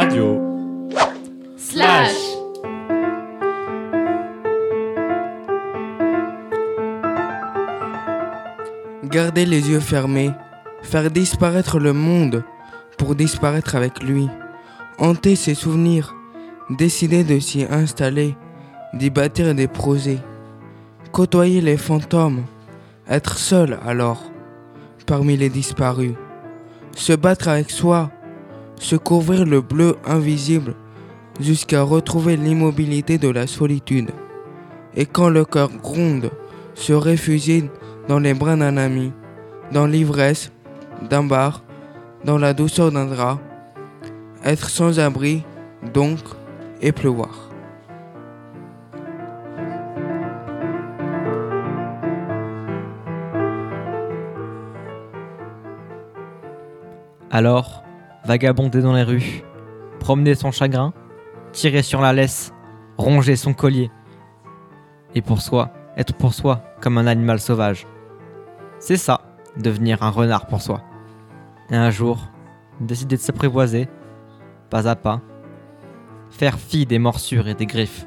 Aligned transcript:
Radio. 0.00 0.40
Slash. 1.58 2.16
Garder 9.04 9.44
les 9.44 9.68
yeux 9.68 9.80
fermés, 9.80 10.30
faire 10.80 11.10
disparaître 11.10 11.78
le 11.78 11.92
monde 11.92 12.42
pour 12.96 13.14
disparaître 13.14 13.76
avec 13.76 14.02
lui, 14.02 14.26
hanter 14.98 15.36
ses 15.36 15.54
souvenirs, 15.54 16.14
décider 16.70 17.22
de 17.22 17.38
s'y 17.38 17.66
installer, 17.68 18.36
d'y 18.94 19.10
bâtir 19.10 19.54
des 19.54 19.68
projets, 19.68 20.20
côtoyer 21.12 21.60
les 21.60 21.76
fantômes, 21.76 22.44
être 23.06 23.36
seul 23.36 23.78
alors, 23.84 24.22
parmi 25.04 25.36
les 25.36 25.50
disparus, 25.50 26.14
se 26.96 27.12
battre 27.12 27.48
avec 27.48 27.70
soi, 27.70 28.10
se 28.80 28.96
couvrir 28.96 29.44
le 29.44 29.60
bleu 29.60 29.96
invisible 30.06 30.74
jusqu'à 31.38 31.82
retrouver 31.82 32.36
l'immobilité 32.36 33.18
de 33.18 33.28
la 33.28 33.46
solitude. 33.46 34.10
Et 34.96 35.06
quand 35.06 35.28
le 35.28 35.44
cœur 35.44 35.70
gronde, 35.70 36.30
se 36.74 36.94
réfugier 36.94 37.70
dans 38.08 38.18
les 38.18 38.32
bras 38.32 38.56
d'un 38.56 38.78
ami, 38.78 39.12
dans 39.70 39.86
l'ivresse 39.86 40.50
d'un 41.08 41.22
bar, 41.22 41.62
dans 42.24 42.38
la 42.38 42.54
douceur 42.54 42.90
d'un 42.90 43.04
drap, 43.04 43.38
être 44.44 44.70
sans 44.70 44.98
abri, 44.98 45.44
donc, 45.92 46.18
et 46.80 46.92
pleuvoir. 46.92 47.50
Alors, 57.30 57.84
vagabonder 58.24 58.82
dans 58.82 58.92
les 58.92 59.02
rues, 59.02 59.42
promener 59.98 60.34
son 60.34 60.50
chagrin, 60.50 60.92
tirer 61.52 61.82
sur 61.82 62.00
la 62.00 62.12
laisse, 62.12 62.52
ronger 62.96 63.36
son 63.36 63.54
collier. 63.54 63.90
Et 65.14 65.22
pour 65.22 65.40
soi, 65.40 65.70
être 65.96 66.14
pour 66.14 66.34
soi 66.34 66.62
comme 66.80 66.98
un 66.98 67.06
animal 67.06 67.40
sauvage. 67.40 67.86
C'est 68.78 68.96
ça, 68.96 69.20
devenir 69.56 70.02
un 70.02 70.10
renard 70.10 70.46
pour 70.46 70.62
soi. 70.62 70.82
Et 71.70 71.76
un 71.76 71.90
jour, 71.90 72.28
décider 72.80 73.16
de 73.16 73.20
s'apprivoiser, 73.20 73.88
pas 74.70 74.88
à 74.88 74.96
pas, 74.96 75.20
faire 76.30 76.58
fi 76.58 76.86
des 76.86 76.98
morsures 76.98 77.48
et 77.48 77.54
des 77.54 77.66
griffes, 77.66 78.06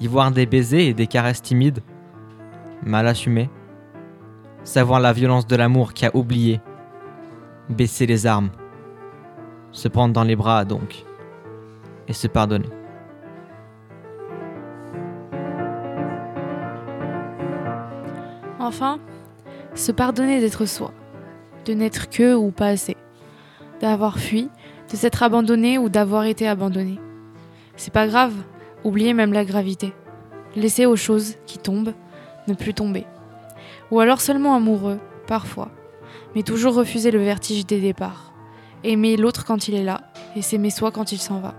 y 0.00 0.06
voir 0.06 0.30
des 0.30 0.46
baisers 0.46 0.88
et 0.88 0.94
des 0.94 1.06
caresses 1.06 1.42
timides, 1.42 1.80
mal 2.82 3.06
assumées, 3.06 3.50
savoir 4.64 5.00
la 5.00 5.12
violence 5.12 5.46
de 5.46 5.56
l'amour 5.56 5.92
qui 5.92 6.06
a 6.06 6.14
oublié, 6.14 6.60
baisser 7.68 8.06
les 8.06 8.26
armes, 8.26 8.50
se 9.78 9.86
prendre 9.86 10.12
dans 10.12 10.24
les 10.24 10.34
bras 10.34 10.64
donc, 10.64 11.04
et 12.08 12.12
se 12.12 12.26
pardonner. 12.26 12.68
Enfin, 18.58 18.98
se 19.76 19.92
pardonner 19.92 20.40
d'être 20.40 20.66
soi, 20.66 20.92
de 21.64 21.74
n'être 21.74 22.10
que 22.10 22.34
ou 22.34 22.50
pas 22.50 22.66
assez, 22.66 22.96
d'avoir 23.80 24.18
fui, 24.18 24.50
de 24.90 24.96
s'être 24.96 25.22
abandonné 25.22 25.78
ou 25.78 25.88
d'avoir 25.88 26.24
été 26.24 26.48
abandonné. 26.48 26.98
C'est 27.76 27.92
pas 27.92 28.08
grave, 28.08 28.34
oublier 28.82 29.14
même 29.14 29.32
la 29.32 29.44
gravité. 29.44 29.94
Laisser 30.56 30.86
aux 30.86 30.96
choses 30.96 31.36
qui 31.46 31.58
tombent 31.58 31.94
ne 32.48 32.54
plus 32.54 32.74
tomber. 32.74 33.06
Ou 33.92 34.00
alors 34.00 34.20
seulement 34.20 34.56
amoureux, 34.56 34.98
parfois, 35.28 35.68
mais 36.34 36.42
toujours 36.42 36.74
refuser 36.74 37.12
le 37.12 37.22
vertige 37.22 37.64
des 37.64 37.80
départs. 37.80 38.32
Aimer 38.84 39.16
l'autre 39.16 39.44
quand 39.44 39.68
il 39.68 39.74
est 39.74 39.84
là 39.84 40.02
et 40.36 40.42
s'aimer 40.42 40.70
soi 40.70 40.90
quand 40.90 41.12
il 41.12 41.18
s'en 41.18 41.40
va. 41.40 41.54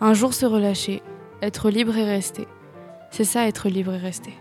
Un 0.00 0.14
jour 0.14 0.34
se 0.34 0.46
relâcher, 0.46 1.02
être 1.42 1.70
libre 1.70 1.96
et 1.96 2.04
rester. 2.04 2.46
C'est 3.10 3.24
ça 3.24 3.46
être 3.46 3.68
libre 3.68 3.94
et 3.94 3.98
rester. 3.98 4.34